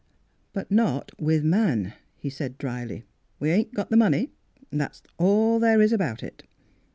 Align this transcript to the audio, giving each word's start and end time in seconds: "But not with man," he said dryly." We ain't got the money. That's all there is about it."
"But 0.53 0.71
not 0.71 1.11
with 1.21 1.43
man," 1.43 1.93
he 2.17 2.31
said 2.31 2.57
dryly." 2.57 3.03
We 3.39 3.51
ain't 3.51 3.75
got 3.75 3.91
the 3.91 3.97
money. 3.97 4.31
That's 4.71 5.03
all 5.19 5.59
there 5.59 5.79
is 5.79 5.93
about 5.93 6.23
it." 6.23 6.41